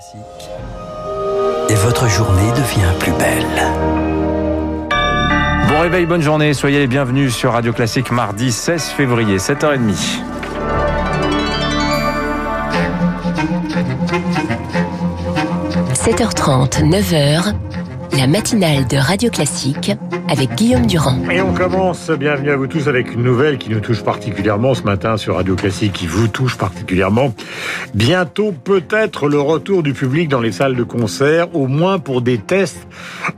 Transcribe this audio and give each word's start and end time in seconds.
Classique. 0.00 0.48
Et 1.68 1.74
votre 1.74 2.08
journée 2.08 2.50
devient 2.52 2.94
plus 2.98 3.12
belle. 3.12 3.44
Bon 5.68 5.80
réveil, 5.80 6.06
bonne 6.06 6.22
journée. 6.22 6.54
Soyez 6.54 6.78
les 6.78 6.86
bienvenus 6.86 7.34
sur 7.34 7.52
Radio 7.52 7.74
Classique 7.74 8.10
mardi 8.10 8.50
16 8.50 8.84
février, 8.84 9.36
7h30.– 9.36 10.22
7h30, 15.92 16.82
9h, 16.88 17.52
la 18.12 18.26
matinale 18.26 18.86
de 18.86 18.96
Radio 18.96 19.30
Classique 19.30 19.92
avec 20.28 20.54
Guillaume 20.54 20.86
Durand. 20.86 21.16
Et 21.30 21.40
on 21.40 21.52
commence, 21.52 22.10
bienvenue 22.10 22.50
à 22.50 22.56
vous 22.56 22.66
tous, 22.66 22.88
avec 22.88 23.12
une 23.12 23.22
nouvelle 23.22 23.58
qui 23.58 23.70
nous 23.70 23.80
touche 23.80 24.02
particulièrement 24.02 24.74
ce 24.74 24.82
matin 24.82 25.16
sur 25.16 25.36
Radio 25.36 25.56
Classique, 25.56 25.92
qui 25.92 26.06
vous 26.06 26.28
touche 26.28 26.56
particulièrement. 26.56 27.34
Bientôt 27.94 28.52
peut-être 28.52 29.28
le 29.28 29.40
retour 29.40 29.82
du 29.82 29.92
public 29.92 30.28
dans 30.28 30.40
les 30.40 30.52
salles 30.52 30.76
de 30.76 30.82
concert, 30.82 31.54
au 31.54 31.66
moins 31.66 31.98
pour 31.98 32.22
des 32.22 32.38
tests, 32.38 32.86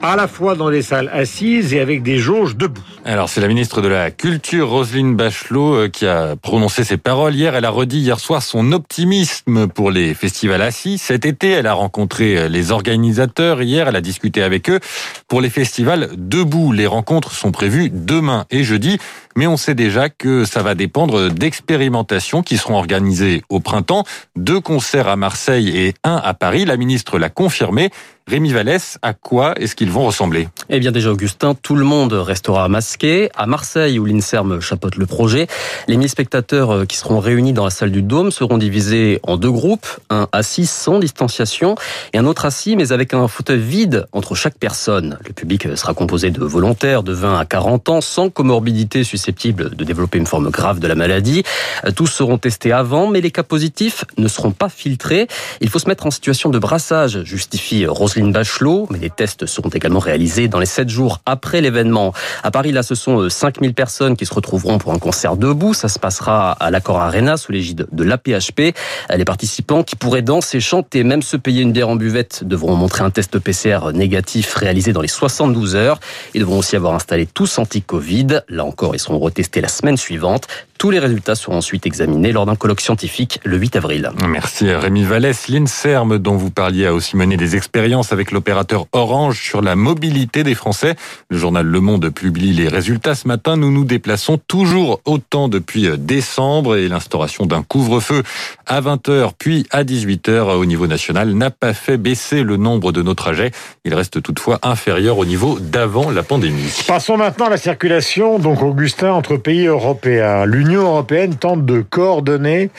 à 0.03 0.16
la 0.16 0.29
fois 0.29 0.55
dans 0.55 0.69
les 0.69 0.83
salles 0.83 1.11
assises 1.13 1.73
et 1.75 1.80
avec 1.80 2.02
des 2.02 2.19
jauges 2.19 2.57
debout. 2.57 2.83
Alors 3.05 3.29
c'est 3.29 3.41
la 3.41 3.49
ministre 3.49 3.80
de 3.80 3.89
la 3.89 4.11
Culture, 4.11 4.69
Roselyne 4.69 5.16
Bachelot, 5.16 5.75
euh, 5.75 5.89
qui 5.89 6.07
a 6.07 6.37
prononcé 6.37 6.85
ces 6.85 6.97
paroles 6.97 7.35
hier. 7.35 7.55
Elle 7.55 7.65
a 7.65 7.71
redit 7.71 8.01
hier 8.01 8.21
soir 8.21 8.43
son 8.43 8.73
optimisme 8.73 9.66
pour 9.66 9.91
les 9.91 10.15
festivals 10.15 10.63
assis. 10.63 10.99
Cet 10.99 11.27
été, 11.27 11.51
elle 11.51 11.66
a 11.66 11.75
rencontré 11.75 12.37
euh, 12.37 12.49
les 12.49 12.71
organisateurs. 12.71 13.63
Hier, 13.63 13.89
elle 13.89 13.97
a 13.97 14.01
discuté 14.01 14.43
avec 14.43 14.62
eux 14.69 14.80
pour 15.29 15.41
les 15.41 15.51
festivals 15.51 16.11
debout. 16.16 16.73
Les 16.73 16.87
rencontres 16.87 17.33
sont 17.33 17.52
prévues 17.52 17.91
demain 17.91 18.47
et 18.51 18.65
jeudi, 18.65 18.98
mais 19.37 19.47
on 19.47 19.57
sait 19.57 19.75
déjà 19.75 20.09
que 20.09 20.45
ça 20.45 20.63
va 20.63 20.75
dépendre 20.75 21.31
d'expérimentations 21.31 22.43
qui 22.43 22.59
seront 22.59 22.77
organisées 22.77 23.43
au 23.49 23.61
printemps. 23.61 24.05
Deux 24.37 24.61
concerts 24.61 25.09
à 25.09 25.17
Marseille 25.17 25.77
et 25.77 25.95
un 26.05 26.17
à 26.17 26.35
Paris. 26.35 26.65
La 26.65 26.77
ministre 26.77 27.19
l'a 27.19 27.31
confirmé. 27.31 27.91
Rémi 28.29 28.53
Vallès, 28.53 28.99
à 29.03 29.15
quoi 29.15 29.55
est-ce 29.59 29.75
qu'ils 29.75 29.91
vont 29.91 30.07
ressembler? 30.07 30.49
Eh 30.69 30.79
bien 30.79 30.93
déjà 30.93 31.11
Augustin, 31.11 31.55
tout 31.55 31.74
le 31.74 31.85
monde 31.85 32.13
restera 32.13 32.69
masqué. 32.69 33.30
À 33.35 33.47
Marseille, 33.47 33.99
où 33.99 34.05
l'INSERM 34.05 34.61
chapeaute 34.61 34.95
le 34.95 35.07
projet, 35.07 35.49
les 35.89 35.96
1000 35.96 36.09
spectateurs 36.09 36.71
euh, 36.71 36.85
qui 36.85 36.96
seront 36.96 37.19
réunis 37.19 37.52
dans 37.52 37.65
la 37.65 37.71
salle 37.71 37.91
du 37.91 38.01
Dôme 38.01 38.30
seront 38.30 38.59
divisés 38.59 39.19
en 39.24 39.37
deux 39.37 39.51
groupes, 39.51 39.89
un 40.09 40.29
assis 40.30 40.67
sans 40.67 41.01
distanciation 41.01 41.74
et 42.13 42.19
un 42.19 42.24
autre 42.24 42.45
assis 42.45 42.77
mais 42.77 42.93
avec 42.93 43.13
un 43.13 43.27
fauteuil 43.27 43.59
vide 43.59 44.07
entre 44.13 44.37
chaque 44.37 44.57
personne. 44.57 45.19
Le 45.27 45.33
public 45.33 45.67
sera 45.77 45.93
composé 45.93 46.30
de 46.30 46.45
volontaires 46.45 47.02
de 47.02 47.13
20 47.13 47.41
à 47.41 47.45
40 47.45 47.89
ans 47.89 48.01
sans 48.01 48.30
comorbidité 48.30 49.02
susceptible 49.02 49.21
de 49.30 49.84
développer 49.84 50.18
une 50.18 50.26
forme 50.26 50.51
grave 50.51 50.80
de 50.80 50.87
la 50.87 50.95
maladie. 50.95 51.42
Euh, 51.84 51.90
tous 51.90 52.06
seront 52.06 52.38
testés 52.38 52.73
avant, 52.73 53.06
mais 53.06 53.20
les 53.20 53.30
cas 53.30 53.42
positifs 53.42 54.04
ne 54.18 54.28
seront 54.28 54.51
pas 54.51 54.68
filtrés. 54.68 55.28
Il 55.60 55.68
faut 55.68 55.78
se 55.78 55.88
mettre 55.88 56.06
en 56.06 56.10
situation 56.10 56.51
de 56.51 56.59
brassage, 56.59 57.23
justifie 57.24 57.87
Roselyne 57.87 58.32
Bachelot, 58.32 58.88
mais 58.90 58.98
les 58.98 59.10
tests 59.10 59.46
seront 59.46 59.68
également 59.68 60.00
réalisés 60.00 60.48
dans 60.48 60.59
les 60.59 60.66
7 60.66 60.88
jours 60.88 61.20
après 61.26 61.60
l'événement. 61.60 62.12
À 62.43 62.50
Paris, 62.50 62.73
là, 62.73 62.82
ce 62.82 62.95
sont 62.95 63.28
5000 63.28 63.74
personnes 63.74 64.16
qui 64.16 64.26
se 64.26 64.34
retrouveront 64.34 64.78
pour 64.78 64.93
un 64.93 64.98
concert 64.98 65.37
debout. 65.37 65.75
Ça 65.75 65.88
se 65.88 65.98
passera 65.98 66.53
à 66.53 66.70
l'Accor 66.70 67.00
Arena 67.00 67.37
sous 67.37 67.53
l'égide 67.53 67.87
de 67.91 68.04
l'APHP. 68.04 68.75
Les 69.15 69.25
participants 69.25 69.82
qui 69.82 69.97
pourraient 69.97 70.22
danser, 70.22 70.60
chanter, 70.60 71.04
même 71.04 71.22
se 71.22 71.37
payer 71.37 71.62
une 71.62 71.72
bière 71.72 71.88
en 71.88 71.97
buvette 71.97 72.44
devront 72.44 72.75
montrer 72.76 73.04
un 73.04 73.10
test 73.10 73.38
PCR 73.38 73.93
négatif 73.93 74.54
réalisé 74.54 74.93
dans 74.93 75.00
les 75.00 75.09
72 75.09 75.76
heures. 75.76 76.00
Ils 76.34 76.41
devront 76.41 76.59
aussi 76.59 76.76
avoir 76.76 76.94
installé 76.94 77.26
tous 77.26 77.59
anti-Covid. 77.59 78.43
Là 78.48 78.65
encore, 78.65 78.94
ils 78.94 78.98
seront 78.98 79.12
retestés 79.19 79.60
la 79.60 79.69
semaine 79.69 79.97
suivante. 79.97 80.49
Tous 80.83 80.91
les 80.91 80.99
résultats 80.99 81.37
seront 81.37 81.59
ensuite 81.59 81.87
examinés 81.87 82.33
lors 82.33 82.44
d'un 82.44 82.56
colloque 82.56 82.81
scientifique 82.81 83.38
le 83.44 83.56
8 83.56 83.77
avril. 83.77 84.11
Merci 84.28 84.69
Rémi 84.69 85.05
Vallès. 85.05 85.47
L'INSERM 85.47 86.19
dont 86.19 86.34
vous 86.34 86.50
parliez 86.50 86.87
a 86.87 86.93
aussi 86.93 87.16
mené 87.16 87.37
des 87.37 87.55
expériences 87.55 88.12
avec 88.12 88.33
l'opérateur 88.33 88.87
Orange 88.91 89.41
sur 89.41 89.62
la 89.62 89.77
mobilité 89.77 90.43
des 90.43 90.56
Français. 90.56 90.97
Le 91.31 91.39
journal 91.39 91.65
Le 91.65 91.81
Monde 91.81 92.11
publie 92.11 92.53
les 92.53 92.66
résultats 92.66 93.15
ce 93.15 93.28
matin. 93.28 93.56
Nous 93.56 93.71
nous 93.71 93.84
déplaçons 93.84 94.39
toujours 94.39 95.01
autant 95.05 95.47
depuis 95.47 95.89
décembre 95.97 96.75
et 96.75 96.89
l'instauration 96.89 97.47
d'un 97.47 97.62
couvre-feu 97.62 98.25
à 98.67 98.81
20h 98.81 99.31
puis 99.39 99.69
à 99.71 99.85
18h 99.85 100.56
au 100.56 100.65
niveau 100.65 100.89
national 100.89 101.33
n'a 101.35 101.51
pas 101.51 101.75
fait 101.75 101.97
baisser 101.97 102.43
le 102.43 102.56
nombre 102.56 102.91
de 102.91 103.03
nos 103.03 103.15
trajets. 103.15 103.53
Il 103.85 103.95
reste 103.95 104.21
toutefois 104.21 104.59
inférieur 104.65 105.19
au 105.19 105.27
niveau 105.27 105.61
d'avant 105.61 106.11
la 106.11 106.25
pandémie. 106.25 106.75
Passons 106.89 107.17
maintenant 107.17 107.47
à 107.47 107.51
la 107.51 107.56
circulation, 107.56 108.41
donc 108.41 108.65
Augustin, 108.65 109.12
entre 109.12 109.37
pays 109.37 109.67
européens. 109.67 110.45
L'Union 110.45 110.72
l'Union 110.72 110.88
européenne 110.88 111.37
tente 111.37 111.66
de 111.66 111.83
coordonner 111.83 112.71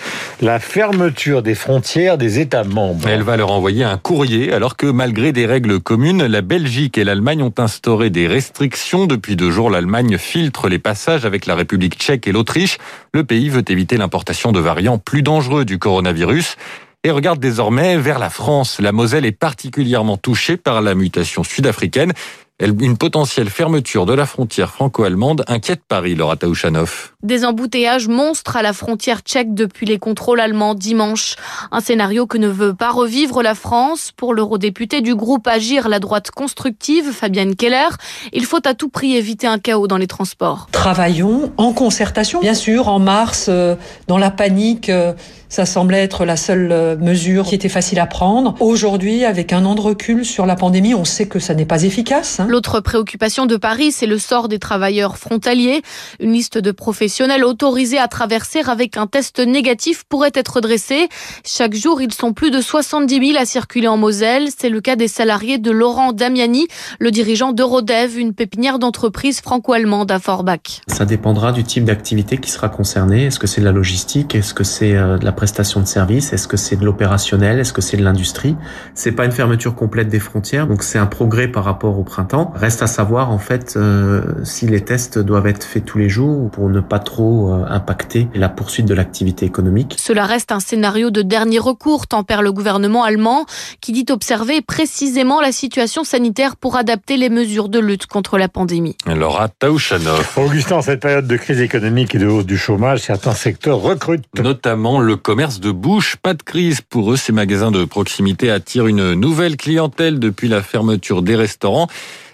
la 0.42 0.60
fermeture 0.60 1.44
des 1.44 1.54
frontières 1.54 2.18
des 2.18 2.40
États 2.40 2.64
membres. 2.64 3.08
Elle 3.08 3.22
va 3.22 3.38
leur 3.38 3.52
envoyer 3.52 3.84
un 3.84 3.98
courrier 3.98 4.52
alors 4.52 4.78
que 4.78 4.88
malgré 4.88 5.32
des 5.32 5.46
règles 5.46 5.80
communes, 5.80 6.26
la 6.26 6.42
Belgique 6.42 6.98
et 6.98 7.04
l'Allemagne 7.04 7.44
ont 7.44 7.54
instauré 7.60 8.10
des 8.10 8.26
restrictions. 8.26 9.06
Depuis 9.06 9.36
deux 9.36 9.52
jours, 9.52 9.70
l'Allemagne 9.70 10.18
filtre 10.18 10.70
les 10.70 10.80
passages 10.80 11.24
avec 11.24 11.46
la 11.46 11.54
République 11.54 12.00
tchèque 12.00 12.28
et 12.28 12.32
l'Autriche. 12.32 12.80
Le 13.14 13.24
pays 13.24 13.50
veut 13.50 13.64
éviter 13.68 13.98
l'importation 13.98 14.52
de 14.52 14.60
variants 14.60 14.98
plus 14.98 15.22
dangereux 15.22 15.64
du 15.64 15.78
coronavirus 15.78 16.56
et 17.04 17.12
regarde 17.12 17.40
désormais 17.40 17.98
vers 17.98 18.18
la 18.18 18.32
France. 18.32 18.80
La 18.82 18.92
Moselle 18.92 19.26
est 19.26 19.32
particulièrement 19.32 20.18
touchée 20.18 20.58
par 20.58 20.82
la 20.82 20.96
mutation 20.96 21.44
sud-africaine. 21.44 22.14
Une 22.60 22.98
potentielle 22.98 23.52
fermeture 23.52 24.08
de 24.08 24.14
la 24.14 24.26
frontière 24.26 24.72
franco-allemande 24.72 25.44
inquiète 25.48 25.82
Paris, 25.88 26.16
Laura 26.16 26.38
Taouchanov. 26.38 27.13
Des 27.24 27.46
embouteillages 27.46 28.10
monstres 28.10 28.58
à 28.58 28.62
la 28.62 28.74
frontière 28.74 29.22
tchèque 29.22 29.54
depuis 29.54 29.86
les 29.86 29.98
contrôles 29.98 30.42
allemands 30.42 30.76
dimanche. 30.76 31.38
Un 31.72 31.80
scénario 31.80 32.28
que 32.28 32.38
ne 32.38 32.50
veut 32.50 32.74
pas 32.74 32.92
revivre 32.92 33.42
la 33.42 33.56
France. 33.56 34.12
Pour 34.18 34.34
l'eurodéputé 34.34 35.00
du 35.00 35.16
groupe 35.16 35.48
Agir, 35.48 35.88
la 35.88 36.00
droite 36.00 36.32
constructive, 36.32 37.14
Fabienne 37.14 37.56
Keller, 37.56 37.88
il 38.34 38.44
faut 38.44 38.60
à 38.68 38.74
tout 38.74 38.90
prix 38.90 39.16
éviter 39.16 39.48
un 39.48 39.58
chaos 39.58 39.88
dans 39.88 39.96
les 39.96 40.08
transports. 40.08 40.68
Travaillons 40.74 41.54
en 41.56 41.72
concertation. 41.72 42.42
Bien 42.42 42.54
sûr, 42.54 42.90
en 42.90 43.00
mars, 43.00 43.46
euh, 43.48 43.78
dans 44.08 44.18
la 44.18 44.30
panique, 44.30 44.90
euh, 44.90 45.14
ça 45.54 45.68
semblait 45.68 46.02
être 46.04 46.26
la 46.26 46.36
seule 46.36 46.72
euh, 46.72 46.98
mesure 46.98 47.46
qui 47.46 47.54
était 47.54 47.70
facile 47.70 48.00
à 48.00 48.08
prendre. 48.08 48.56
Aujourd'hui, 48.60 49.24
avec 49.24 49.54
un 49.54 49.64
an 49.66 49.76
de 49.76 49.82
recul 49.82 50.26
sur 50.26 50.48
la 50.48 50.56
pandémie, 50.56 50.96
on 50.96 51.06
sait 51.06 51.28
que 51.28 51.38
ça 51.38 51.54
n'est 51.54 51.68
pas 51.68 51.84
efficace. 51.84 52.40
Hein. 52.40 52.48
L'autre 52.50 52.80
préoccupation 52.80 53.46
de 53.46 53.56
Paris, 53.56 53.92
c'est 53.92 54.08
le 54.08 54.18
sort 54.18 54.50
des 54.50 54.58
travailleurs 54.58 55.16
frontaliers. 55.18 55.84
Une 56.20 56.34
liste 56.34 56.58
de 56.58 56.72
professionnels 57.14 57.46
autorisés 57.46 58.00
à 58.00 58.08
traverser 58.08 58.62
avec 58.68 58.98
un 58.98 59.06
test 59.06 59.38
négatif 59.38 60.04
pourrait 60.10 60.32
être 60.34 60.62
dressée. 60.62 61.10
Chaque 61.46 61.76
jour, 61.76 62.02
ils 62.02 62.12
sont 62.12 62.34
plus 62.34 62.50
de 62.50 62.60
70 62.60 63.34
000 63.34 63.40
à 63.40 63.46
circuler 63.46 63.88
en 63.88 63.98
Moselle. 63.98 64.48
C'est 64.58 64.70
le 64.70 64.82
cas 64.82 64.96
des 64.96 65.08
salariés 65.08 65.60
de 65.60 65.70
Laurent 65.70 66.12
Damiani, 66.12 66.66
le 67.00 67.12
dirigeant 67.12 67.52
d'Eurodev, 67.52 68.18
une 68.18 68.34
pépinière 68.34 68.80
d'entreprise 68.80 69.42
franco-allemande 69.42 70.10
à 70.10 70.18
Forbach. 70.18 70.82
Ça 70.88 71.06
dépendra 71.06 71.52
du 71.52 71.64
type 71.64 71.84
d'activité 71.84 72.40
qui 72.40 72.50
sera 72.50 72.68
concerné. 72.68 73.26
Est-ce 73.26 73.38
que 73.38 73.46
c'est 73.46 73.62
de 73.62 73.66
la 73.66 73.72
logistique? 73.72 74.34
Est-ce 74.34 74.56
que 74.56 74.64
c'est 74.64 74.96
euh, 74.96 75.20
de 75.20 75.26
la 75.26 75.34
prestation 75.34 75.82
de 75.82 75.86
services 75.86 76.34
Est-ce 76.34 76.48
que 76.48 76.58
c'est 76.58 76.78
de 76.78 76.84
l'opérationnel? 76.84 77.60
Est-ce 77.60 77.74
que 77.74 77.82
c'est 77.82 77.98
de 77.98 78.04
l'industrie? 78.04 78.56
C'est 78.96 79.12
pas 79.12 79.26
une 79.26 79.32
fermeture 79.32 79.76
complète 79.76 80.08
des 80.08 80.20
frontières, 80.20 80.66
donc 80.66 80.82
c'est 80.82 80.98
un 80.98 81.06
progrès 81.06 81.48
par 81.48 81.64
rapport 81.64 82.00
au 82.00 82.04
printemps. 82.04 82.52
Reste 82.56 82.82
à 82.82 82.88
savoir 82.88 83.30
en 83.30 83.38
fait 83.38 83.76
euh, 83.76 84.24
si 84.44 84.66
les 84.66 84.82
tests 84.82 85.20
doivent 85.20 85.46
être 85.46 85.64
faits 85.64 85.86
tous 85.86 86.00
les 86.00 86.10
jours 86.10 86.50
pour 86.50 86.72
ne 86.72 86.80
pas 86.80 87.03
trop 87.04 87.52
euh, 87.52 87.66
impacter 87.70 88.28
la 88.34 88.50
poursuite 88.50 88.86
de 88.86 88.94
l'activité 88.94 89.46
économique. 89.46 89.96
Cela 90.00 90.26
reste 90.26 90.52
un 90.52 90.60
scénario 90.60 91.12
de 91.12 91.22
dernier 91.22 91.60
recours, 91.60 92.08
tempère 92.08 92.42
le 92.42 92.52
gouvernement 92.52 93.04
allemand, 93.04 93.46
qui 93.82 93.92
dit 93.92 94.06
observer 94.10 94.62
précisément 94.62 95.42
la 95.42 95.52
situation 95.52 96.04
sanitaire 96.04 96.56
pour 96.56 96.76
adapter 96.76 97.18
les 97.18 97.30
mesures 97.30 97.70
de 97.70 97.80
lutte 97.80 98.08
contre 98.08 98.38
la 98.38 98.48
pandémie. 98.48 98.96
Laura 99.06 99.50
Taouchanov. 99.50 100.38
Augustin, 100.38 100.78
en 100.78 100.82
cette 100.82 101.02
période 101.02 101.28
de 101.28 101.38
crise 101.38 101.62
économique 101.62 102.16
et 102.16 102.18
de 102.18 102.28
hausse 102.28 102.46
du 102.46 102.58
chômage, 102.58 103.02
certains 103.02 103.34
secteurs 103.34 103.80
recrutent. 103.80 104.26
Notamment 104.42 105.00
le 105.00 105.16
commerce 105.16 105.60
de 105.60 105.72
bouche. 105.72 106.16
Pas 106.16 106.34
de 106.34 106.44
crise 106.44 106.82
pour 106.82 107.12
eux. 107.12 107.18
Ces 107.18 107.32
magasins 107.34 107.72
de 107.72 107.86
proximité 107.86 108.50
attirent 108.50 108.88
une 108.88 109.14
nouvelle 109.14 109.58
clientèle 109.58 110.20
depuis 110.20 110.48
la 110.48 110.62
fermeture 110.62 111.22
des 111.22 111.36
restaurants. 111.36 111.88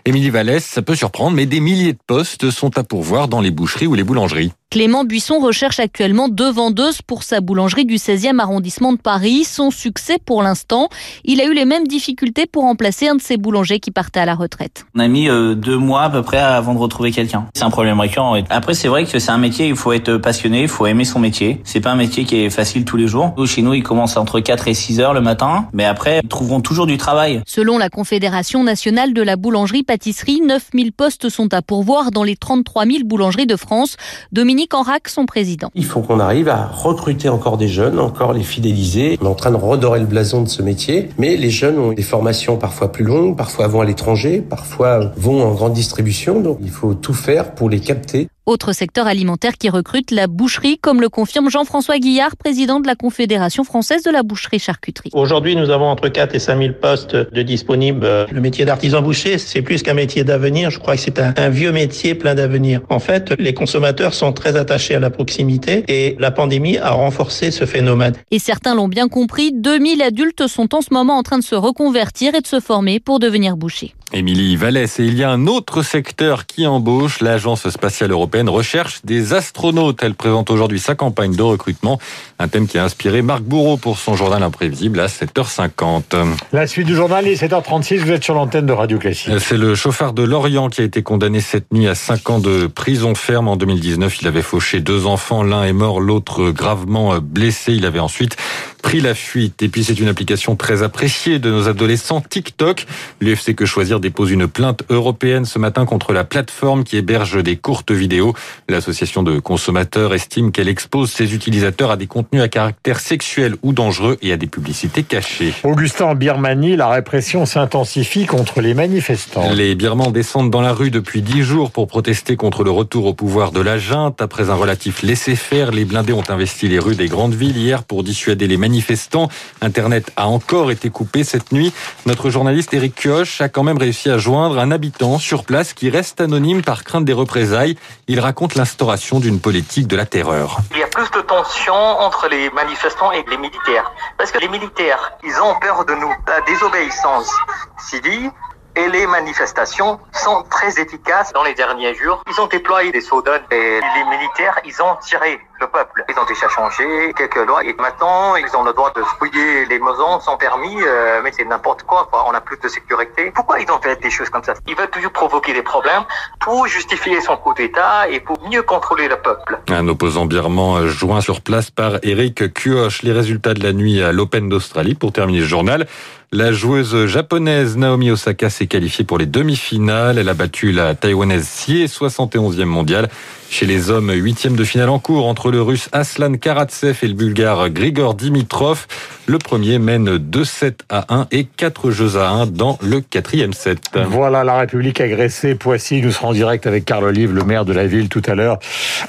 Émilie 0.05 0.29
Vallès, 0.29 0.63
ça 0.63 0.81
peut 0.81 0.95
surprendre, 0.95 1.35
mais 1.35 1.45
des 1.45 1.59
milliers 1.59 1.93
de 1.93 1.99
postes 2.05 2.49
sont 2.51 2.77
à 2.77 2.83
pourvoir 2.83 3.27
dans 3.27 3.41
les 3.41 3.51
boucheries 3.51 3.87
ou 3.87 3.95
les 3.95 4.03
boulangeries. 4.03 4.53
Clément 4.71 5.03
Buisson 5.03 5.39
recherche 5.39 5.79
actuellement 5.79 6.29
deux 6.29 6.51
vendeuses 6.51 7.01
pour 7.01 7.23
sa 7.23 7.41
boulangerie 7.41 7.85
du 7.85 7.95
16e 7.95 8.37
arrondissement 8.37 8.93
de 8.93 8.99
Paris. 8.99 9.43
Son 9.43 9.71
succès 9.71 10.17
pour 10.23 10.43
l'instant, 10.43 10.89
il 11.23 11.41
a 11.41 11.45
eu 11.45 11.55
les 11.55 11.65
mêmes 11.65 11.87
difficultés 11.87 12.45
pour 12.45 12.61
remplacer 12.61 13.07
un 13.07 13.15
de 13.15 13.21
ses 13.21 13.37
boulangers 13.37 13.79
qui 13.79 13.89
partait 13.89 14.19
à 14.19 14.27
la 14.27 14.35
retraite. 14.35 14.85
On 14.93 14.99
a 14.99 15.07
mis 15.07 15.27
euh, 15.27 15.55
deux 15.55 15.77
mois 15.77 16.03
à 16.03 16.11
peu 16.11 16.21
près 16.21 16.37
avant 16.37 16.75
de 16.75 16.79
retrouver 16.79 17.11
quelqu'un. 17.11 17.47
C'est 17.55 17.63
un 17.63 17.71
problème 17.71 17.99
récurrent. 17.99 18.35
Après, 18.51 18.75
c'est 18.75 18.89
vrai 18.89 19.05
que 19.05 19.17
c'est 19.17 19.31
un 19.31 19.39
métier, 19.39 19.69
il 19.69 19.75
faut 19.75 19.91
être 19.91 20.17
passionné, 20.17 20.61
il 20.61 20.67
faut 20.67 20.85
aimer 20.85 21.03
son 21.03 21.17
métier. 21.17 21.61
C'est 21.63 21.81
pas 21.81 21.89
un 21.89 21.95
métier 21.95 22.23
qui 22.23 22.35
est 22.35 22.51
facile 22.51 22.85
tous 22.85 22.97
les 22.97 23.07
jours. 23.07 23.33
Nous, 23.37 23.47
chez 23.47 23.63
nous, 23.63 23.73
il 23.73 23.81
commence 23.81 24.17
entre 24.17 24.39
4 24.39 24.67
et 24.67 24.75
6 24.75 24.99
heures 24.99 25.15
le 25.15 25.21
matin, 25.21 25.67
mais 25.73 25.85
après, 25.85 26.19
ils 26.23 26.29
trouveront 26.29 26.61
toujours 26.61 26.85
du 26.85 26.97
travail. 26.97 27.41
Selon 27.47 27.79
la 27.79 27.89
Confédération 27.89 28.63
nationale 28.63 29.15
de 29.15 29.23
la 29.23 29.35
boulangerie-pâtisserie, 29.35 30.41
9000 30.45 30.91
postes 30.91 31.29
sont 31.29 31.55
à 31.55 31.63
pourvoir 31.63 32.11
dans 32.11 32.23
les 32.23 32.35
33 32.35 32.85
000 32.85 32.97
boulangeries 33.05 33.47
de 33.47 33.55
France. 33.55 33.97
Dominique 34.31 34.58
Son 35.07 35.25
président. 35.25 35.69
Il 35.75 35.85
faut 35.85 36.01
qu'on 36.01 36.19
arrive 36.19 36.49
à 36.49 36.67
recruter 36.67 37.29
encore 37.29 37.57
des 37.57 37.67
jeunes, 37.67 37.99
encore 37.99 38.33
les 38.33 38.43
fidéliser. 38.43 39.17
On 39.21 39.25
est 39.25 39.29
en 39.29 39.35
train 39.35 39.51
de 39.51 39.55
redorer 39.55 39.99
le 39.99 40.05
blason 40.05 40.41
de 40.41 40.49
ce 40.49 40.61
métier, 40.61 41.09
mais 41.17 41.37
les 41.37 41.49
jeunes 41.49 41.79
ont 41.79 41.93
des 41.93 42.03
formations 42.03 42.57
parfois 42.57 42.91
plus 42.91 43.05
longues, 43.05 43.35
parfois 43.37 43.67
vont 43.67 43.81
à 43.81 43.85
l'étranger, 43.85 44.41
parfois 44.41 45.11
vont 45.15 45.43
en 45.43 45.51
grande 45.53 45.73
distribution, 45.73 46.41
donc 46.41 46.59
il 46.61 46.69
faut 46.69 46.93
tout 46.93 47.13
faire 47.13 47.55
pour 47.55 47.69
les 47.69 47.79
capter. 47.79 48.27
Autre 48.49 48.73
secteur 48.73 49.05
alimentaire 49.05 49.59
qui 49.59 49.69
recrute, 49.69 50.09
la 50.09 50.25
boucherie, 50.25 50.79
comme 50.79 51.01
le 51.01 51.09
confirme 51.09 51.51
Jean-François 51.51 51.99
Guillard, 51.99 52.35
président 52.35 52.79
de 52.79 52.87
la 52.87 52.95
Confédération 52.95 53.63
française 53.63 54.01
de 54.01 54.09
la 54.09 54.23
boucherie-charcuterie. 54.23 55.11
Aujourd'hui, 55.13 55.55
nous 55.55 55.69
avons 55.69 55.85
entre 55.85 56.09
4 56.09 56.33
et 56.33 56.39
5 56.39 56.57
000 56.57 56.73
postes 56.81 57.15
de 57.15 57.41
disponibles. 57.43 58.25
Le 58.31 58.41
métier 58.41 58.65
d'artisan 58.65 59.03
boucher, 59.03 59.37
c'est 59.37 59.61
plus 59.61 59.83
qu'un 59.83 59.93
métier 59.93 60.23
d'avenir. 60.23 60.71
Je 60.71 60.79
crois 60.79 60.95
que 60.95 61.01
c'est 61.01 61.19
un, 61.19 61.31
un, 61.37 61.49
vieux 61.49 61.71
métier 61.71 62.15
plein 62.15 62.33
d'avenir. 62.33 62.81
En 62.89 62.97
fait, 62.97 63.35
les 63.37 63.53
consommateurs 63.53 64.15
sont 64.15 64.33
très 64.33 64.57
attachés 64.57 64.95
à 64.95 64.99
la 64.99 65.11
proximité 65.11 65.83
et 65.87 66.15
la 66.17 66.31
pandémie 66.31 66.79
a 66.79 66.89
renforcé 66.89 67.51
ce 67.51 67.65
phénomène. 67.65 68.15
Et 68.31 68.39
certains 68.39 68.73
l'ont 68.73 68.87
bien 68.87 69.09
compris, 69.09 69.51
2000 69.53 70.01
adultes 70.01 70.47
sont 70.47 70.73
en 70.73 70.81
ce 70.81 70.91
moment 70.91 71.19
en 71.19 71.21
train 71.21 71.37
de 71.37 71.43
se 71.43 71.53
reconvertir 71.53 72.33
et 72.33 72.41
de 72.41 72.47
se 72.47 72.59
former 72.59 72.99
pour 72.99 73.19
devenir 73.19 73.57
bouchers. 73.57 73.93
Émilie 74.11 74.55
Vallès, 74.55 74.99
et 74.99 75.05
il 75.05 75.15
y 75.15 75.23
a 75.23 75.29
un 75.29 75.45
autre 75.45 75.83
secteur 75.83 76.47
qui 76.47 76.65
embauche. 76.65 77.21
L'Agence 77.21 77.69
spatiale 77.69 78.11
européenne 78.11 78.49
recherche 78.49 79.01
des 79.03 79.33
astronautes. 79.33 80.01
Elle 80.01 80.15
présente 80.15 80.49
aujourd'hui 80.49 80.79
sa 80.79 80.95
campagne 80.95 81.35
de 81.35 81.41
recrutement. 81.43 81.99
Un 82.39 82.47
thème 82.47 82.67
qui 82.67 82.79
a 82.79 82.83
inspiré 82.83 83.21
Marc 83.21 83.43
Bourreau 83.43 83.77
pour 83.77 83.99
son 83.99 84.15
journal 84.15 84.41
imprévisible 84.41 84.99
à 84.99 85.07
7h50. 85.07 86.15
La 86.51 86.65
suite 86.65 86.87
du 86.87 86.95
journal 86.95 87.27
est 87.27 87.41
7h36. 87.41 87.99
Vous 87.99 88.11
êtes 88.11 88.23
sur 88.23 88.33
l'antenne 88.33 88.65
de 88.65 88.73
Radio 88.73 88.97
Classique. 88.97 89.31
C'est 89.39 89.57
le 89.57 89.75
chauffeur 89.75 90.13
de 90.13 90.23
Lorient 90.23 90.69
qui 90.69 90.81
a 90.81 90.83
été 90.85 91.03
condamné 91.03 91.39
cette 91.39 91.71
nuit 91.71 91.87
à 91.87 91.93
5 91.93 92.29
ans 92.31 92.39
de 92.39 92.65
prison 92.65 93.13
ferme. 93.13 93.47
En 93.47 93.57
2019, 93.57 94.21
il 94.21 94.27
avait 94.27 94.41
fauché 94.41 94.79
deux 94.79 95.05
enfants. 95.05 95.43
L'un 95.43 95.65
est 95.65 95.73
mort, 95.73 96.01
l'autre 96.01 96.49
gravement 96.49 97.19
blessé. 97.19 97.73
Il 97.73 97.85
avait 97.85 97.99
ensuite 97.99 98.37
pris 98.81 99.01
la 99.01 99.13
fuite. 99.13 99.61
Et 99.61 99.69
puis 99.69 99.83
c'est 99.83 99.99
une 99.99 100.07
application 100.07 100.55
très 100.55 100.81
appréciée 100.83 101.39
de 101.39 101.51
nos 101.51 101.67
adolescents, 101.67 102.21
TikTok. 102.21 102.85
L'UFC 103.21 103.53
Que 103.53 103.65
Choisir 103.65 103.98
dépose 103.99 104.31
une 104.31 104.47
plainte 104.47 104.83
européenne 104.89 105.45
ce 105.45 105.59
matin 105.59 105.85
contre 105.85 106.13
la 106.13 106.23
plateforme 106.23 106.83
qui 106.83 106.97
héberge 106.97 107.43
des 107.43 107.55
courtes 107.55 107.91
vidéos. 107.91 108.33
L'association 108.67 109.23
de 109.23 109.39
consommateurs 109.39 110.13
estime 110.13 110.51
qu'elle 110.51 110.67
expose 110.67 111.11
ses 111.11 111.33
utilisateurs 111.33 111.91
à 111.91 111.97
des 111.97 112.07
contenus 112.07 112.41
à 112.41 112.47
caractère 112.47 112.99
sexuel 112.99 113.55
ou 113.61 113.73
dangereux 113.73 114.17
et 114.21 114.31
à 114.31 114.37
des 114.37 114.47
publicités 114.47 115.03
cachées. 115.03 115.53
Augustin, 115.63 116.05
en 116.05 116.15
Birmanie, 116.15 116.75
la 116.75 116.89
répression 116.89 117.45
s'intensifie 117.45 118.25
contre 118.25 118.61
les 118.61 118.73
manifestants. 118.73 119.51
Les 119.53 119.75
Birmans 119.75 120.11
descendent 120.11 120.51
dans 120.51 120.61
la 120.61 120.73
rue 120.73 120.91
depuis 120.91 121.21
dix 121.21 121.43
jours 121.43 121.71
pour 121.71 121.87
protester 121.87 122.35
contre 122.35 122.63
le 122.63 122.71
retour 122.71 123.05
au 123.05 123.13
pouvoir 123.13 123.51
de 123.51 123.61
la 123.61 123.77
junte. 123.77 124.21
Après 124.21 124.49
un 124.49 124.55
relatif 124.55 125.01
laisser-faire, 125.03 125.71
les 125.71 125.85
blindés 125.85 126.13
ont 126.13 126.23
investi 126.29 126.67
les 126.67 126.79
rues 126.79 126.95
des 126.95 127.07
grandes 127.07 127.33
villes 127.33 127.57
hier 127.57 127.83
pour 127.83 128.03
dissuader 128.03 128.47
les 128.47 128.57
manifestants. 128.57 129.29
Internet 129.61 130.11
a 130.15 130.27
encore 130.27 130.71
été 130.71 130.89
coupé 130.89 131.23
cette 131.23 131.51
nuit. 131.51 131.73
Notre 132.05 132.29
journaliste 132.29 132.73
Eric 132.73 132.95
Kioch 132.95 133.41
a 133.41 133.49
quand 133.49 133.63
même 133.63 133.77
réussi 133.89 134.11
à 134.11 134.19
joindre 134.19 134.59
un 134.59 134.69
habitant 134.69 135.17
sur 135.17 135.43
place 135.43 135.73
qui 135.73 135.89
reste 135.89 136.21
anonyme 136.21 136.61
par 136.61 136.83
crainte 136.83 137.05
des 137.05 137.13
représailles. 137.13 137.75
Il 138.07 138.19
raconte 138.19 138.53
l'instauration 138.53 139.19
d'une 139.19 139.39
politique 139.39 139.87
de 139.87 139.95
la 139.95 140.05
terreur. 140.05 140.57
Il 140.73 140.77
y 140.77 140.83
a 140.83 140.87
plus 140.87 141.09
de 141.09 141.21
tension 141.21 141.73
entre 141.73 142.27
les 142.27 142.51
manifestants 142.51 143.11
et 143.11 143.25
les 143.27 143.37
militaires. 143.37 143.91
Parce 144.15 144.31
que 144.31 144.37
les 144.37 144.47
militaires, 144.47 145.13
ils 145.23 145.35
ont 145.41 145.55
peur 145.59 145.85
de 145.85 145.95
nous. 145.95 146.13
La 146.27 146.41
désobéissance 146.41 147.31
civile 147.79 148.29
et 148.75 148.87
les 148.89 149.07
manifestations 149.07 149.99
sont 150.13 150.43
très 150.51 150.79
efficaces 150.79 151.33
dans 151.33 151.43
les 151.43 151.55
derniers 151.55 151.95
jours. 151.95 152.21
Ils 152.29 152.39
ont 152.39 152.45
déployé 152.45 152.91
des 152.91 153.01
soldats 153.01 153.41
et 153.49 153.79
les 153.95 154.17
militaires, 154.17 154.59
ils 154.65 154.79
ont 154.83 154.97
tiré 155.01 155.39
le 155.59 155.67
peuple. 155.67 156.03
Ils 156.09 156.19
ont 156.19 156.25
déjà 156.25 156.47
changé 156.49 157.13
quelques 157.17 157.45
lois 157.47 157.63
et 157.63 157.73
maintenant 157.73 158.35
ils 158.35 158.55
ont 158.55 158.63
le 158.63 158.73
droit 158.73 158.91
de 158.95 159.01
fouiller 159.01 159.65
les 159.65 159.79
maisons 159.79 160.19
sans 160.19 160.37
permis, 160.37 160.75
euh, 160.81 161.21
mais 161.23 161.31
c'est 161.31 161.45
n'importe 161.45 161.83
quoi, 161.83 162.07
quoi. 162.11 162.25
On 162.29 162.33
a 162.33 162.41
plus 162.41 162.57
de 162.61 162.67
sécurité. 162.67 163.31
Pourquoi 163.33 163.59
ils 163.59 163.71
ont 163.71 163.79
fait 163.79 164.01
des 164.01 164.09
choses 164.09 164.29
comme 164.29 164.43
ça? 164.43 164.53
Ils 164.67 164.75
veulent 164.75 164.89
toujours 164.89 165.11
provoquer 165.11 165.53
des 165.53 165.61
problèmes 165.61 166.03
pour 166.39 166.67
justifier 166.67 167.21
son 167.21 167.37
coup 167.37 167.53
d'État 167.53 168.09
et 168.09 168.19
pour 168.19 168.37
mieux 168.49 168.63
contrôler 168.63 169.07
le 169.07 169.17
peuple. 169.17 169.59
Un 169.69 169.87
opposant 169.87 170.25
birman 170.25 170.85
joint 170.87 171.21
sur 171.21 171.41
place 171.41 171.71
par 171.71 171.99
Eric 172.03 172.53
Kioch. 172.53 173.03
Les 173.03 173.11
résultats 173.11 173.53
de 173.53 173.63
la 173.63 173.73
nuit 173.73 174.01
à 174.01 174.11
l'Open 174.11 174.49
d'Australie 174.49 174.95
pour 174.95 175.11
terminer 175.11 175.39
le 175.39 175.45
journal. 175.45 175.87
La 176.31 176.51
joueuse 176.51 177.07
japonaise 177.07 177.75
Naomi 177.75 178.11
Osaka 178.11 178.51
s'est 178.51 178.67
qualifiée 178.67 179.03
pour 179.03 179.17
les 179.17 179.25
demi-finales. 179.25 180.19
Elle 180.19 180.29
a 180.29 180.35
battu 180.35 180.71
la 180.71 180.93
taïwanaise 180.93 181.43
Xie, 181.43 181.85
71e 181.85 182.65
mondiale. 182.65 183.09
Chez 183.49 183.65
les 183.65 183.89
hommes, 183.89 184.11
huitième 184.11 184.55
de 184.55 184.63
finale 184.63 184.89
en 184.89 184.99
cours 184.99 185.25
entre 185.25 185.48
le 185.51 185.61
russe 185.61 185.89
Aslan 185.91 186.33
Karatsev 186.33 186.99
et 187.01 187.07
le 187.07 187.13
bulgare 187.13 187.69
Grigor 187.69 188.15
Dimitrov. 188.15 188.87
Le 189.27 189.37
premier 189.37 189.79
mène 189.79 190.17
2-7 190.17 190.79
à 190.89 191.13
1 191.13 191.27
et 191.31 191.45
4 191.45 191.91
jeux 191.91 192.17
à 192.17 192.29
1 192.29 192.47
dans 192.47 192.79
le 192.81 192.99
quatrième 192.99 193.53
set. 193.53 193.79
Voilà, 194.07 194.43
la 194.43 194.57
République 194.57 195.01
agressée. 195.01 195.55
Poissy, 195.55 196.01
nous 196.01 196.11
serons 196.11 196.29
en 196.29 196.33
direct 196.33 196.65
avec 196.65 196.85
Carl 196.85 197.03
Olive, 197.03 197.33
le 197.33 197.43
maire 197.43 197.65
de 197.65 197.73
la 197.73 197.85
ville, 197.85 198.09
tout 198.09 198.23
à 198.25 198.35
l'heure 198.35 198.59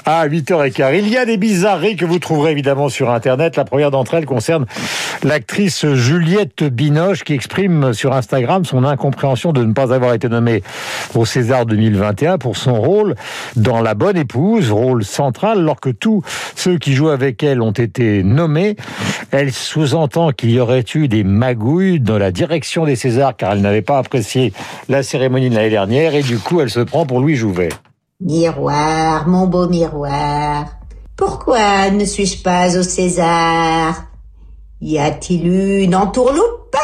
à 0.05 0.27
8h15. 0.27 0.97
Il 0.97 1.09
y 1.09 1.17
a 1.17 1.25
des 1.25 1.37
bizarreries 1.37 1.95
que 1.95 2.05
vous 2.05 2.19
trouverez 2.19 2.51
évidemment 2.51 2.89
sur 2.89 3.09
Internet. 3.09 3.55
La 3.55 3.65
première 3.65 3.91
d'entre 3.91 4.13
elles 4.13 4.25
concerne 4.25 4.65
l'actrice 5.23 5.85
Juliette 5.93 6.63
Binoche 6.63 7.23
qui 7.23 7.33
exprime 7.33 7.93
sur 7.93 8.13
Instagram 8.13 8.65
son 8.65 8.83
incompréhension 8.83 9.53
de 9.53 9.63
ne 9.63 9.73
pas 9.73 9.93
avoir 9.93 10.13
été 10.13 10.29
nommée 10.29 10.63
au 11.15 11.25
César 11.25 11.65
2021 11.65 12.37
pour 12.37 12.57
son 12.57 12.79
rôle 12.79 13.15
dans 13.55 13.81
La 13.81 13.93
Bonne 13.93 14.17
Épouse, 14.17 14.71
rôle 14.71 15.03
central, 15.03 15.59
alors 15.59 15.79
que 15.79 15.89
tous 15.89 16.21
ceux 16.55 16.77
qui 16.77 16.93
jouent 16.93 17.09
avec 17.09 17.43
elle 17.43 17.61
ont 17.61 17.71
été 17.71 18.23
nommés. 18.23 18.75
Elle 19.31 19.51
sous-entend 19.51 20.31
qu'il 20.31 20.51
y 20.51 20.59
aurait 20.59 20.85
eu 20.93 21.07
des 21.07 21.23
magouilles 21.23 21.99
dans 21.99 22.17
la 22.17 22.31
direction 22.31 22.85
des 22.85 22.95
Césars 22.95 23.35
car 23.35 23.53
elle 23.53 23.61
n'avait 23.61 23.81
pas 23.81 23.97
apprécié 23.97 24.53
la 24.89 25.03
cérémonie 25.03 25.49
de 25.49 25.55
l'année 25.55 25.69
dernière 25.69 26.15
et 26.15 26.23
du 26.23 26.37
coup 26.37 26.61
elle 26.61 26.69
se 26.69 26.79
prend 26.79 27.05
pour 27.05 27.19
Louis 27.19 27.35
Jouvet. 27.35 27.69
Miroir, 28.19 29.27
mon 29.27 29.47
beau 29.47 29.67
miroir, 29.67 30.65
pourquoi 31.17 31.89
ne 31.89 32.05
suis-je 32.05 32.43
pas 32.43 32.77
au 32.77 32.83
César? 32.83 34.05
Y 34.79 34.99
a-t-il 34.99 35.47
eu 35.47 35.81
une 35.81 35.95
entourloupe 35.95 36.75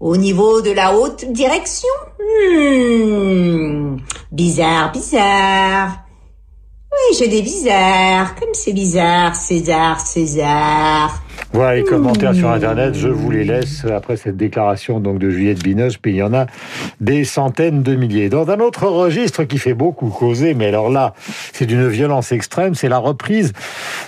au 0.00 0.16
niveau 0.16 0.60
de 0.60 0.72
la 0.72 0.94
haute 0.94 1.24
direction? 1.30 1.88
Hmm. 2.18 3.96
Bizarre, 4.30 4.92
bizarre. 4.92 6.01
Oui, 6.92 7.16
j'ai 7.18 7.28
des 7.28 7.42
bizarres. 7.42 8.34
Comme 8.34 8.50
c'est 8.52 8.74
bizarre, 8.74 9.34
César, 9.34 9.98
César. 9.98 11.22
Voilà 11.54 11.76
les 11.76 11.84
commentaires 11.84 12.34
sur 12.34 12.48
Internet, 12.48 12.94
je 12.94 13.08
vous 13.08 13.30
les 13.30 13.44
laisse 13.44 13.84
après 13.84 14.16
cette 14.16 14.38
déclaration 14.38 15.00
donc 15.00 15.18
de 15.18 15.28
Juliette 15.28 15.62
Binoche, 15.62 15.98
puis 16.00 16.12
il 16.12 16.16
y 16.16 16.22
en 16.22 16.32
a 16.32 16.46
des 17.00 17.24
centaines 17.24 17.82
de 17.82 17.94
milliers. 17.94 18.30
Dans 18.30 18.48
un 18.48 18.58
autre 18.60 18.86
registre 18.86 19.44
qui 19.44 19.58
fait 19.58 19.74
beaucoup 19.74 20.08
causer, 20.08 20.54
mais 20.54 20.68
alors 20.68 20.88
là, 20.88 21.12
c'est 21.52 21.66
d'une 21.66 21.88
violence 21.88 22.32
extrême, 22.32 22.74
c'est 22.74 22.88
la 22.88 22.96
reprise 22.96 23.52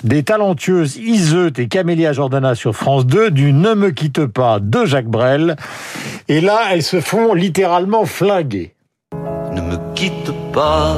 des 0.05 0.23
talentueuses 0.23 0.97
Iseut 0.97 1.53
et 1.59 1.69
Camélia 1.69 2.15
Jordana 2.15 2.55
sur 2.55 2.75
France 2.75 3.07
2 3.07 3.31
du 3.31 3.53
Ne 3.53 3.75
me 3.75 3.91
quitte 3.91 4.25
pas 4.25 4.59
de 4.59 4.87
Jacques 4.87 5.09
Brel. 5.09 5.57
Et 6.29 6.41
là, 6.41 6.61
elles 6.73 6.83
se 6.83 7.01
font 7.01 7.35
littéralement 7.35 8.07
flinguer. 8.07 8.75
Ne 9.53 9.61
me 9.61 9.77
quitte 9.95 10.33
pas, 10.53 10.97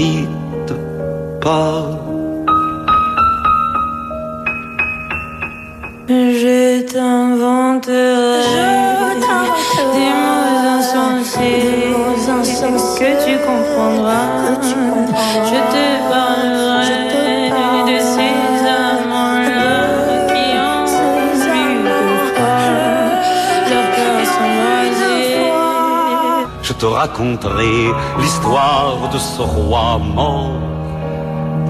quitte 0.00 0.74
pas. 1.42 1.82
Je 6.08 6.80
t'inventerai 6.90 8.40
des 9.94 10.12
mots 10.20 10.78
insensés 10.78 11.62
que 12.98 13.10
tu 13.24 13.34
comprendras. 13.46 14.28
Je 15.50 15.60
te 15.72 15.89
raconterai 27.04 27.88
l'histoire 28.18 29.08
de 29.10 29.16
ce 29.16 29.40
roi 29.40 29.98
mort, 29.98 30.52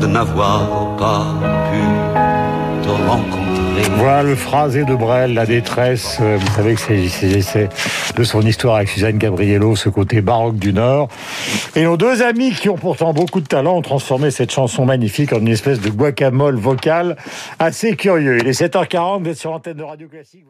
de 0.00 0.06
n'avoir 0.08 0.96
pas 0.96 1.24
pu 1.70 1.82
te 2.84 2.88
rencontrer. 2.88 3.82
Voilà 3.96 4.24
le 4.24 4.34
phrasé 4.34 4.84
de 4.84 4.94
Brel, 4.94 5.34
la 5.34 5.46
détresse. 5.46 6.18
Euh, 6.20 6.36
Vous 6.40 6.50
savez 6.56 6.74
que 6.74 6.80
c'est- 6.80 7.68
de 8.16 8.24
son 8.24 8.40
histoire 8.42 8.74
avec 8.76 8.88
Suzanne 8.88 9.18
Gabriello, 9.18 9.76
ce 9.76 9.88
côté 9.88 10.20
baroque 10.20 10.56
du 10.56 10.72
Nord. 10.72 11.06
Et 11.76 11.84
nos 11.84 11.96
deux 11.96 12.22
amis 12.22 12.50
qui 12.50 12.68
ont 12.68 12.76
pourtant 12.76 13.12
beaucoup 13.12 13.40
de 13.40 13.46
talent 13.46 13.76
ont 13.76 13.82
transformé 13.82 14.32
cette 14.32 14.50
chanson 14.50 14.84
magnifique 14.84 15.32
en 15.32 15.38
une 15.38 15.48
espèce 15.48 15.80
de 15.80 15.90
guacamole 15.90 16.56
vocale 16.56 17.16
assez 17.60 17.94
curieux. 17.94 18.38
Il 18.40 18.48
est 18.48 18.52
7h40, 18.52 19.22
vous 19.22 19.28
êtes 19.30 19.36
sur 19.38 19.52
l'antenne 19.52 19.76
de 19.76 19.84
Radio 19.84 20.08
Classique. 20.08 20.44